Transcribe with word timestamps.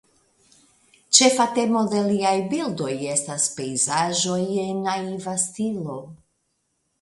Ĉefa 1.17 1.45
temo 1.57 1.83
de 1.91 2.01
liaj 2.07 2.31
bildoj 2.53 2.95
estas 3.17 3.45
pejzaĝoj 3.59 4.39
en 4.65 4.81
naiva 4.89 5.37
stilo. 5.45 6.01